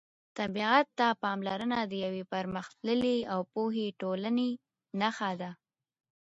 [0.37, 4.49] طبیعت ته پاملرنه د یوې پرمختللې او پوهې ټولنې
[4.99, 5.51] نښه ده.